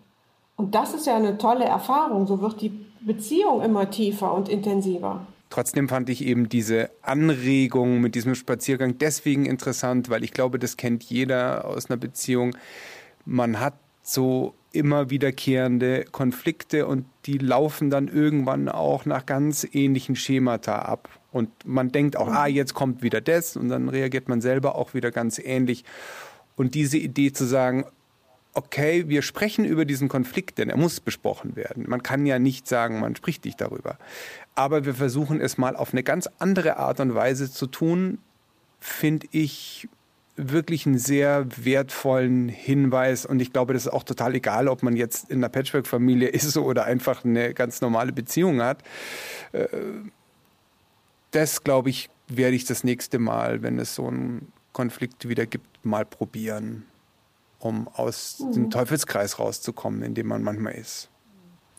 Und 0.57 0.75
das 0.75 0.95
ist 0.95 1.07
ja 1.07 1.17
eine 1.17 1.39
tolle 1.39 1.65
Erfahrung. 1.65 2.27
So 2.27 2.41
wird 2.41 2.61
die 2.61 2.87
Beziehung 3.01 3.63
immer 3.63 3.91
tiefer 3.91 4.33
und 4.33 4.49
intensiver. 4.49 5.27
Trotzdem 5.51 5.89
fand 5.89 6.09
ich 6.09 6.25
eben 6.25 6.49
diese 6.49 6.91
Anregung 7.03 8.01
mit 8.01 8.15
diesem 8.15 8.35
Spaziergang 8.35 8.99
deswegen 8.99 9.47
interessant, 9.47 10.11
weil 10.11 10.25
ich 10.25 10.33
glaube, 10.33 10.59
das 10.59 10.77
kennt 10.77 11.05
jeder 11.05 11.65
aus 11.65 11.89
einer 11.89 11.97
Beziehung. 11.97 12.57
Man 13.25 13.61
hat 13.61 13.75
so 14.03 14.55
immer 14.75 15.11
wiederkehrende 15.11 16.05
Konflikte 16.11 16.87
und 16.87 17.07
die 17.27 17.39
laufen 17.39 17.91
dann 17.91 18.09
irgendwann 18.09 18.69
auch 18.69 19.07
nach 19.07 19.27
ganz 19.27 19.67
ähnlichen 19.73 20.17
Schemata 20.17 20.81
ab. 20.81 21.09
Und 21.33 21.51
man 21.65 21.91
denkt 21.91 22.17
auch, 22.17 22.29
ah, 22.29 22.47
jetzt 22.47 22.75
kommt 22.75 23.03
wieder 23.03 23.21
das 23.21 23.57
und 23.57 23.69
dann 23.69 23.89
reagiert 23.89 24.29
man 24.29 24.41
selber 24.41 24.75
auch 24.75 24.95
wieder 24.95 25.11
ganz 25.11 25.39
ähnlich. 25.39 25.85
Und 26.57 26.75
diese 26.75 26.99
Idee 26.99 27.33
zu 27.33 27.45
sagen, 27.45 27.85
okay, 28.53 29.09
wir 29.09 29.23
sprechen 29.23 29.65
über 29.65 29.85
diesen 29.85 30.09
Konflikt, 30.09 30.59
denn 30.59 30.71
er 30.71 30.77
muss 30.77 31.01
besprochen 31.01 31.57
werden. 31.57 31.85
Man 31.89 32.03
kann 32.03 32.25
ja 32.25 32.39
nicht 32.39 32.69
sagen, 32.69 33.01
man 33.01 33.17
spricht 33.17 33.45
nicht 33.45 33.61
darüber. 33.61 33.99
Aber 34.55 34.85
wir 34.85 34.95
versuchen 34.95 35.41
es 35.41 35.59
mal 35.59 35.77
auf 35.77 35.93
eine 35.93 36.05
ganz 36.05 36.29
andere 36.39 36.77
Art 36.77 37.01
und 37.01 37.15
Weise 37.15 37.51
zu 37.51 37.67
tun, 37.67 38.19
finde 38.79 39.27
ich 39.33 39.89
wirklich 40.37 40.87
einen 40.87 40.99
sehr 40.99 41.47
wertvollen 41.57 42.49
Hinweis. 42.49 43.25
Und 43.25 43.41
ich 43.41 43.53
glaube, 43.53 43.73
das 43.73 43.87
ist 43.87 43.93
auch 43.93 44.03
total 44.03 44.35
egal, 44.35 44.69
ob 44.69 44.83
man 44.83 44.97
jetzt 44.97 45.31
in 45.31 45.39
einer 45.39 45.49
Patchwork-Familie 45.49 46.29
ist 46.31 46.57
oder 46.57 46.85
einfach 46.85 47.25
eine 47.25 47.55
ganz 47.55 47.81
normale 47.81 48.13
Beziehung 48.13 48.63
hat. 48.63 48.83
Äh, 49.53 49.67
das, 51.31 51.65
glaube 51.65 51.91
ich, 51.91 52.11
werde 52.29 52.57
ich 52.57 52.65
das 52.65 52.85
nächste 52.85 53.19
Mal, 53.19 53.63
wenn 53.63 53.79
es 53.79 53.95
so 53.95 54.07
einen 54.07 54.53
Konflikt 54.73 55.29
wieder 55.29 55.47
gibt, 55.47 55.85
mal 55.85 56.05
probieren 56.05 56.85
um 57.65 57.89
aus 57.97 58.41
mhm. 58.41 58.53
dem 58.53 58.71
Teufelskreis 58.71 59.39
rauszukommen, 59.39 60.03
in 60.03 60.15
dem 60.15 60.29
man 60.29 60.43
manchmal 60.43 60.75
ist. 60.75 61.09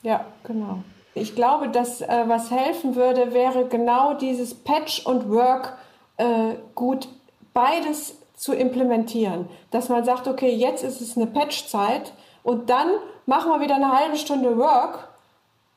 Ja, 0.01 0.25
genau. 0.43 0.83
Ich 1.13 1.35
glaube, 1.35 1.69
dass 1.69 2.01
äh, 2.01 2.07
was 2.27 2.51
helfen 2.51 2.95
würde, 2.95 3.33
wäre 3.33 3.67
genau 3.67 4.15
dieses 4.15 4.53
Patch 4.53 5.05
und 5.05 5.29
Work 5.29 5.77
äh, 6.17 6.55
gut 6.73 7.07
beides 7.53 8.17
zu 8.35 8.53
implementieren. 8.53 9.47
Dass 9.71 9.89
man 9.89 10.03
sagt, 10.03 10.27
okay, 10.27 10.53
jetzt 10.53 10.83
ist 10.83 11.01
es 11.01 11.15
eine 11.15 11.27
Patch-Zeit 11.27 12.13
und 12.43 12.69
dann 12.69 12.87
machen 13.25 13.51
wir 13.51 13.61
wieder 13.61 13.75
eine 13.75 13.91
halbe 13.91 14.17
Stunde 14.17 14.57
Work 14.57 15.09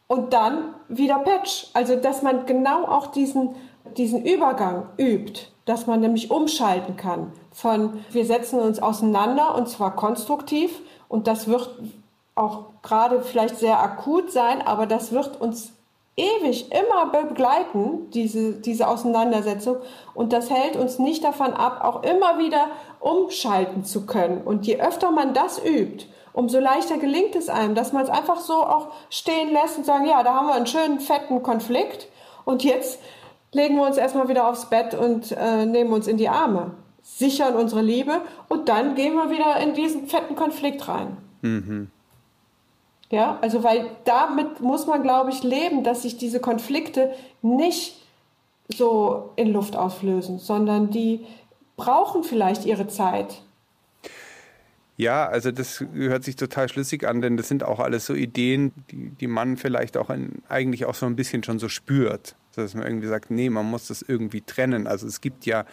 und 0.06 0.32
dann 0.32 0.74
wieder 0.88 1.18
Patch. 1.18 1.68
Also, 1.74 1.96
dass 1.96 2.22
man 2.22 2.46
genau 2.46 2.84
auch 2.84 3.08
diesen, 3.08 3.54
diesen 3.96 4.24
Übergang 4.24 4.88
übt, 4.98 5.48
dass 5.64 5.86
man 5.86 6.00
nämlich 6.00 6.30
umschalten 6.30 6.96
kann 6.96 7.32
von 7.58 8.04
wir 8.12 8.24
setzen 8.24 8.60
uns 8.60 8.80
auseinander 8.80 9.56
und 9.56 9.68
zwar 9.68 9.96
konstruktiv 9.96 10.80
und 11.08 11.26
das 11.26 11.48
wird 11.48 11.68
auch 12.36 12.66
gerade 12.82 13.20
vielleicht 13.22 13.56
sehr 13.56 13.80
akut 13.80 14.30
sein, 14.30 14.64
aber 14.64 14.86
das 14.86 15.10
wird 15.10 15.40
uns 15.40 15.72
ewig 16.18 16.70
immer 16.72 17.06
begleiten, 17.06 18.10
diese, 18.10 18.52
diese 18.52 18.88
Auseinandersetzung. 18.88 19.76
Und 20.14 20.32
das 20.32 20.50
hält 20.50 20.76
uns 20.76 20.98
nicht 20.98 21.24
davon 21.24 21.54
ab, 21.54 21.80
auch 21.82 22.02
immer 22.02 22.38
wieder 22.38 22.68
umschalten 23.00 23.84
zu 23.84 24.06
können. 24.06 24.42
Und 24.42 24.66
je 24.66 24.80
öfter 24.80 25.10
man 25.10 25.32
das 25.32 25.64
übt, 25.64 26.06
umso 26.32 26.58
leichter 26.58 26.98
gelingt 26.98 27.36
es 27.36 27.48
einem, 27.48 27.74
dass 27.74 27.92
man 27.92 28.02
es 28.02 28.10
einfach 28.10 28.40
so 28.40 28.54
auch 28.54 28.88
stehen 29.10 29.52
lässt 29.52 29.78
und 29.78 29.86
sagen, 29.86 30.06
ja, 30.06 30.22
da 30.22 30.34
haben 30.34 30.48
wir 30.48 30.54
einen 30.54 30.66
schönen, 30.66 31.00
fetten 31.00 31.42
Konflikt. 31.42 32.08
Und 32.44 32.64
jetzt 32.64 33.00
legen 33.52 33.76
wir 33.76 33.86
uns 33.86 33.96
erstmal 33.96 34.28
wieder 34.28 34.48
aufs 34.48 34.66
Bett 34.66 34.94
und 34.94 35.32
äh, 35.32 35.64
nehmen 35.66 35.92
uns 35.92 36.06
in 36.06 36.16
die 36.16 36.28
Arme 36.28 36.72
sichern 37.16 37.54
unsere 37.56 37.80
Liebe 37.80 38.20
und 38.48 38.68
dann 38.68 38.94
gehen 38.94 39.14
wir 39.14 39.30
wieder 39.30 39.58
in 39.60 39.72
diesen 39.72 40.06
fetten 40.06 40.36
Konflikt 40.36 40.86
rein. 40.88 41.16
Mhm. 41.40 41.90
Ja, 43.10 43.38
also 43.40 43.64
weil 43.64 43.86
damit 44.04 44.60
muss 44.60 44.86
man, 44.86 45.02
glaube 45.02 45.30
ich, 45.30 45.42
leben, 45.42 45.82
dass 45.82 46.02
sich 46.02 46.18
diese 46.18 46.40
Konflikte 46.40 47.12
nicht 47.40 47.96
so 48.68 49.30
in 49.36 49.52
Luft 49.52 49.76
auflösen, 49.76 50.38
sondern 50.38 50.90
die 50.90 51.24
brauchen 51.76 52.22
vielleicht 52.22 52.66
ihre 52.66 52.86
Zeit. 52.86 53.42
Ja, 54.98 55.26
also 55.28 55.52
das 55.52 55.84
hört 55.94 56.24
sich 56.24 56.34
total 56.34 56.68
schlüssig 56.68 57.06
an, 57.06 57.22
denn 57.22 57.36
das 57.36 57.46
sind 57.48 57.62
auch 57.62 57.78
alles 57.78 58.04
so 58.04 58.14
Ideen, 58.14 58.72
die, 58.90 59.10
die 59.10 59.28
man 59.28 59.56
vielleicht 59.56 59.96
auch 59.96 60.10
in, 60.10 60.42
eigentlich 60.48 60.86
auch 60.86 60.96
so 60.96 61.06
ein 61.06 61.14
bisschen 61.14 61.44
schon 61.44 61.60
so 61.60 61.68
spürt. 61.68 62.34
Dass 62.56 62.74
man 62.74 62.84
irgendwie 62.84 63.06
sagt, 63.06 63.30
nee, 63.30 63.48
man 63.48 63.64
muss 63.64 63.86
das 63.86 64.02
irgendwie 64.02 64.40
trennen. 64.40 64.88
Also 64.88 65.06
es 65.06 65.20
gibt 65.20 65.46
ja 65.46 65.64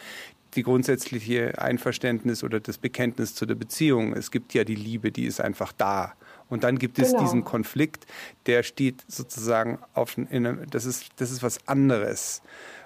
die 0.54 0.62
grundsätzliche 0.62 1.60
Einverständnis 1.60 2.44
oder 2.44 2.60
das 2.60 2.78
Bekenntnis 2.78 3.34
zu 3.34 3.48
der 3.48 3.56
Beziehung. 3.56 4.14
Es 4.14 4.30
gibt 4.30 4.54
ja 4.54 4.64
die 4.64 4.76
Liebe, 4.76 5.12
die 5.12 5.26
ist 5.26 5.42
einfach 5.42 5.74
da. 5.74 6.14
Und 6.50 6.64
dann 6.64 6.78
gibt 6.78 7.00
es 7.00 7.12
genau. 7.12 7.24
diesen 7.24 7.44
Konflikt, 7.44 8.06
der 8.46 8.64
steht 8.64 9.04
sozusagen 9.08 9.80
auf, 9.94 10.18
einem, 10.18 10.70
das 10.70 10.86
ist, 10.86 11.08
das 11.18 11.32
ist 11.32 11.44
was 11.44 11.68
anderes. 11.68 12.42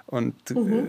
Und 0.06 0.50
mhm. 0.50 0.74
Äh, 0.74 0.86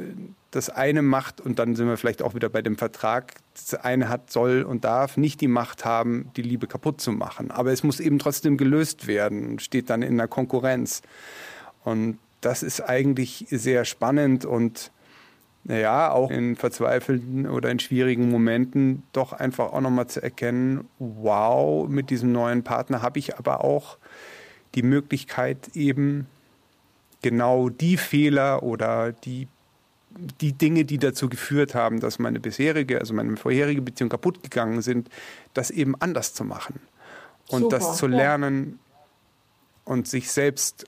das 0.51 0.71
eine 0.71 1.03
macht, 1.03 1.41
und 1.41 1.59
dann 1.59 1.77
sind 1.77 1.87
wir 1.87 1.97
vielleicht 1.97 2.23
auch 2.23 2.35
wieder 2.35 2.49
bei 2.49 2.63
dem 2.63 2.77
Vertrag, 2.77 3.35
das 3.55 3.75
eine 3.75 4.09
hat, 4.09 4.31
soll 4.33 4.63
und 4.63 4.85
darf 4.85 5.17
nicht 5.17 5.41
die 5.41 5.49
Macht 5.49 5.85
haben, 5.85 6.31
die 6.37 6.43
Liebe 6.43 6.67
kaputt 6.67 7.01
zu 7.01 7.13
machen. 7.13 7.51
Aber 7.51 7.71
es 7.71 7.85
muss 7.85 8.01
eben 8.01 8.19
trotzdem 8.19 8.57
gelöst 8.57 9.07
werden, 9.07 9.59
steht 9.59 9.91
dann 9.91 10.03
in 10.03 10.17
der 10.17 10.27
Konkurrenz. 10.27 11.03
Und 11.85 12.19
das 12.41 12.63
ist 12.63 12.81
eigentlich 12.81 13.47
sehr 13.51 13.85
spannend 13.85 14.45
und 14.45 14.91
naja, 15.65 16.11
auch 16.11 16.31
in 16.31 16.57
verzweifelten 16.57 17.47
oder 17.49 17.71
in 17.71 17.79
schwierigen 17.79 18.31
Momenten 18.31 19.03
doch 19.13 19.33
einfach 19.33 19.73
auch 19.73 19.81
nochmal 19.81 20.07
zu 20.07 20.23
erkennen, 20.23 20.89
wow, 20.99 21.89
mit 21.89 22.11
diesem 22.11 22.33
neuen 22.33 22.63
Partner 22.63 23.03
habe 23.03 23.19
ich 23.19 23.39
aber 23.39 23.63
auch 23.63 23.99
die 24.75 24.83
Möglichkeit 24.83 25.71
eben 25.75 26.27
genau 27.23 27.69
die 27.69 27.97
Fehler 27.97 28.63
oder 28.63 29.13
die, 29.13 29.49
die 30.41 30.53
Dinge, 30.53 30.85
die 30.85 30.99
dazu 30.99 31.29
geführt 31.29 31.75
haben, 31.75 32.01
dass 32.01 32.19
meine 32.19 32.41
bisherige, 32.41 32.99
also 32.99 33.13
meine 33.13 33.37
vorherige 33.37 33.83
Beziehung 33.83 34.09
kaputt 34.09 34.43
gegangen 34.43 34.81
sind, 34.81 35.11
das 35.53 35.71
eben 35.71 35.95
anders 36.01 36.33
zu 36.33 36.45
machen 36.45 36.81
und 37.49 37.63
Super, 37.63 37.79
das 37.79 37.97
zu 37.97 38.07
lernen 38.07 38.79
ja. 38.93 38.99
und 39.85 40.09
sich 40.09 40.31
selbst 40.31 40.87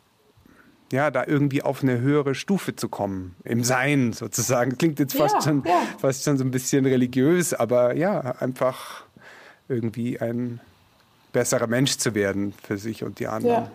ja, 0.92 1.10
da 1.10 1.24
irgendwie 1.26 1.62
auf 1.62 1.82
eine 1.82 2.00
höhere 2.00 2.34
Stufe 2.34 2.76
zu 2.76 2.88
kommen, 2.88 3.34
im 3.44 3.64
Sein 3.64 4.12
sozusagen. 4.12 4.76
Klingt 4.78 4.98
jetzt 4.98 5.16
fast, 5.16 5.34
ja, 5.36 5.42
schon, 5.42 5.64
ja. 5.66 5.80
fast 5.98 6.24
schon 6.24 6.38
so 6.38 6.44
ein 6.44 6.50
bisschen 6.50 6.84
religiös, 6.84 7.54
aber 7.54 7.96
ja, 7.96 8.20
einfach 8.38 9.04
irgendwie 9.68 10.20
ein 10.20 10.60
besserer 11.32 11.66
Mensch 11.66 11.96
zu 11.96 12.14
werden 12.14 12.52
für 12.62 12.76
sich 12.76 13.02
und 13.02 13.18
die 13.18 13.26
anderen. 13.26 13.68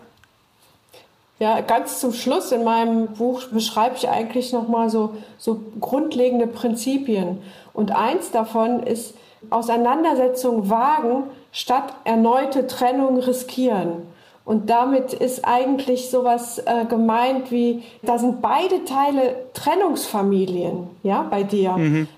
Ja. 1.38 1.56
ja 1.56 1.60
ganz 1.60 2.00
zum 2.00 2.12
Schluss 2.12 2.52
in 2.52 2.62
meinem 2.62 3.08
Buch 3.08 3.44
beschreibe 3.48 3.96
ich 3.96 4.08
eigentlich 4.08 4.52
nochmal 4.52 4.88
so, 4.88 5.16
so 5.38 5.60
grundlegende 5.80 6.46
Prinzipien. 6.46 7.42
Und 7.72 7.90
eins 7.90 8.30
davon 8.30 8.84
ist, 8.84 9.14
Auseinandersetzung 9.50 10.70
wagen, 10.70 11.24
statt 11.52 11.94
erneute 12.04 12.66
Trennung 12.66 13.18
riskieren. 13.18 14.02
Und 14.48 14.70
damit 14.70 15.12
ist 15.12 15.44
eigentlich 15.44 16.08
sowas 16.08 16.56
äh, 16.58 16.86
gemeint 16.86 17.50
wie, 17.50 17.82
da 18.00 18.16
sind 18.16 18.40
beide 18.40 18.82
Teile 18.86 19.36
Trennungsfamilien, 19.52 20.88
ja, 21.02 21.20
bei 21.30 21.42
dir. 21.42 21.72
Mhm. 21.72 22.08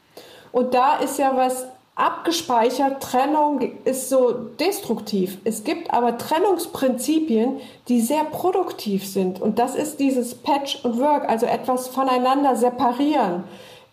Und 0.53 0.73
da 0.73 0.99
ist 0.99 1.19
ja 1.19 1.33
was 1.35 1.67
abgespeichert, 1.97 3.03
Trennung 3.03 3.73
ist 3.85 4.11
so 4.11 4.31
destruktiv. 4.61 5.39
Es 5.43 5.65
gibt 5.65 5.93
aber 5.93 6.19
Trennungsprinzipien, 6.19 7.57
die 7.89 8.01
sehr 8.01 8.23
produktiv 8.23 9.09
sind. 9.09 9.43
Und 9.43 9.59
das 9.59 9.75
ist 9.75 9.99
dieses 9.99 10.37
Patch 10.37 10.85
und 10.85 11.01
Work, 11.01 11.29
also 11.29 11.47
etwas 11.47 11.89
voneinander 11.89 12.55
separieren, 12.55 13.43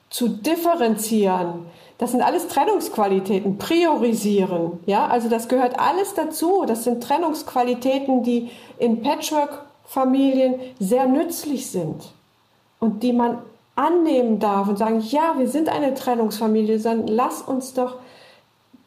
zu 0.09 0.29
differenzieren. 0.29 1.65
Das 1.97 2.11
sind 2.11 2.21
alles 2.21 2.47
Trennungsqualitäten, 2.47 3.57
priorisieren. 3.57 4.79
Ja, 4.85 5.07
also 5.07 5.29
das 5.29 5.47
gehört 5.47 5.79
alles 5.79 6.13
dazu. 6.13 6.63
Das 6.67 6.83
sind 6.83 7.03
Trennungsqualitäten, 7.03 8.23
die 8.23 8.51
in 8.77 9.01
Patchwork-Familien 9.01 10.55
sehr 10.79 11.07
nützlich 11.07 11.71
sind 11.71 12.03
und 12.79 13.01
die 13.01 13.13
man 13.13 13.39
annehmen 13.75 14.39
darf 14.39 14.67
und 14.67 14.77
sagen, 14.77 15.01
ja, 15.01 15.35
wir 15.37 15.47
sind 15.47 15.69
eine 15.69 15.93
Trennungsfamilie, 15.93 16.79
sondern 16.79 17.07
lass 17.07 17.41
uns 17.41 17.73
doch 17.73 17.95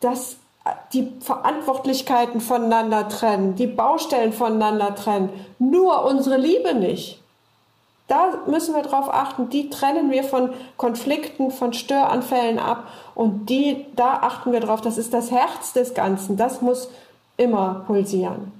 das, 0.00 0.36
die 0.92 1.12
Verantwortlichkeiten 1.20 2.40
voneinander 2.40 3.08
trennen, 3.08 3.54
die 3.54 3.66
Baustellen 3.66 4.32
voneinander 4.32 4.94
trennen, 4.94 5.30
nur 5.58 6.04
unsere 6.04 6.36
Liebe 6.36 6.74
nicht. 6.74 7.19
Da 8.10 8.42
müssen 8.46 8.74
wir 8.74 8.82
darauf 8.82 9.08
achten, 9.08 9.50
die 9.50 9.70
trennen 9.70 10.10
wir 10.10 10.24
von 10.24 10.50
Konflikten, 10.76 11.52
von 11.52 11.72
Störanfällen 11.72 12.58
ab 12.58 12.88
und 13.14 13.48
die, 13.48 13.86
da 13.94 14.14
achten 14.14 14.50
wir 14.50 14.58
drauf, 14.58 14.80
das 14.80 14.98
ist 14.98 15.14
das 15.14 15.30
Herz 15.30 15.72
des 15.74 15.94
Ganzen, 15.94 16.36
das 16.36 16.60
muss 16.60 16.90
immer 17.36 17.84
pulsieren 17.86 18.52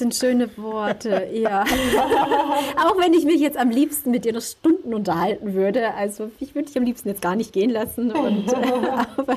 sind 0.00 0.14
schöne 0.14 0.48
Worte, 0.56 1.28
ja. 1.34 1.62
Auch 2.84 2.98
wenn 2.98 3.12
ich 3.12 3.26
mich 3.26 3.38
jetzt 3.38 3.58
am 3.58 3.68
liebsten 3.68 4.10
mit 4.10 4.24
dir 4.24 4.32
noch 4.32 4.40
Stunden 4.40 4.94
unterhalten 4.94 5.52
würde. 5.52 5.92
Also 5.92 6.30
ich 6.40 6.54
würde 6.54 6.68
dich 6.68 6.78
am 6.78 6.84
liebsten 6.84 7.08
jetzt 7.08 7.20
gar 7.20 7.36
nicht 7.36 7.52
gehen 7.52 7.68
lassen. 7.68 8.10
Und, 8.10 8.50
äh, 8.52 8.88
aber, 9.16 9.36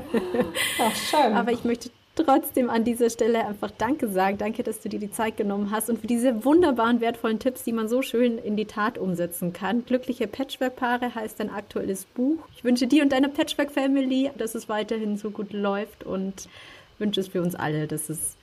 Ach, 0.80 0.96
schön. 0.96 1.34
aber 1.34 1.52
ich 1.52 1.66
möchte 1.66 1.90
trotzdem 2.16 2.70
an 2.70 2.84
dieser 2.84 3.10
Stelle 3.10 3.46
einfach 3.46 3.72
Danke 3.72 4.08
sagen. 4.08 4.38
Danke, 4.38 4.64
dass 4.64 4.80
du 4.80 4.90
dir 4.90 5.00
die 5.00 5.12
Zeit 5.12 5.38
genommen 5.38 5.72
hast 5.72 5.90
und 5.90 6.00
für 6.00 6.08
diese 6.08 6.46
wunderbaren, 6.46 7.02
wertvollen 7.02 7.40
Tipps, 7.40 7.64
die 7.64 7.74
man 7.74 7.88
so 7.88 8.02
schön 8.02 8.38
in 8.38 8.56
die 8.56 8.66
Tat 8.66 8.98
umsetzen 8.98 9.54
kann. 9.54 9.86
Glückliche 9.86 10.28
Patchwork-Paare 10.28 11.16
heißt 11.16 11.40
dein 11.40 11.50
aktuelles 11.50 12.06
Buch. 12.06 12.38
Ich 12.56 12.64
wünsche 12.64 12.88
dir 12.88 13.04
und 13.04 13.12
deiner 13.12 13.30
Patchwork-Family, 13.30 14.32
dass 14.38 14.56
es 14.56 14.70
weiterhin 14.70 15.18
so 15.18 15.32
gut 15.32 15.54
läuft 15.54 16.04
und 16.04 16.48
wünsche 17.00 17.22
es 17.22 17.30
für 17.30 17.42
uns 17.42 17.56
alle, 17.56 17.88
dass 17.88 18.10
es 18.10 18.36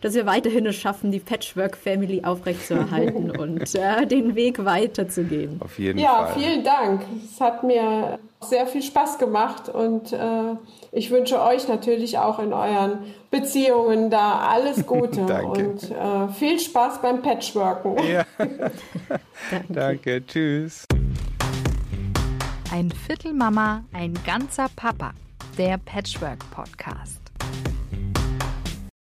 dass 0.00 0.14
wir 0.14 0.26
weiterhin 0.26 0.66
es 0.66 0.76
schaffen, 0.76 1.10
die 1.10 1.20
Patchwork-Family 1.20 2.24
aufrechtzuerhalten 2.24 3.30
und 3.38 3.74
äh, 3.74 4.06
den 4.06 4.34
Weg 4.34 4.64
weiterzugehen. 4.64 5.60
Auf 5.60 5.78
jeden 5.78 5.98
ja, 5.98 6.26
Fall. 6.26 6.28
Ja, 6.28 6.48
vielen 6.48 6.64
Dank. 6.64 7.02
Es 7.24 7.40
hat 7.40 7.64
mir 7.64 8.18
sehr 8.40 8.66
viel 8.66 8.82
Spaß 8.82 9.18
gemacht 9.18 9.68
und 9.68 10.12
äh, 10.12 10.54
ich 10.92 11.10
wünsche 11.10 11.42
euch 11.42 11.68
natürlich 11.68 12.18
auch 12.18 12.38
in 12.38 12.52
euren 12.52 12.98
Beziehungen 13.30 14.10
da 14.10 14.38
alles 14.48 14.86
Gute 14.86 15.22
und 15.44 15.90
äh, 15.90 16.28
viel 16.28 16.58
Spaß 16.58 17.02
beim 17.02 17.22
Patchworken. 17.22 17.96
Ja. 18.06 18.24
Danke. 19.50 19.72
Danke. 19.72 20.26
Tschüss. 20.26 20.84
Ein 22.72 22.90
Viertel 22.90 23.32
Mama, 23.32 23.84
ein 23.92 24.14
ganzer 24.26 24.66
Papa. 24.76 25.12
Der 25.56 25.78
Patchwork 25.78 26.38
Podcast. 26.50 27.27